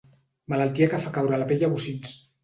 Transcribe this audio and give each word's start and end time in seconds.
Malaltia 0.53 0.87
que 0.93 0.99
fa 1.03 1.11
caure 1.17 1.39
la 1.41 1.47
pell 1.51 1.65
a 1.67 1.69
bocins. 1.75 2.17